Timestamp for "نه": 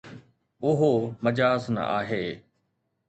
1.75-1.81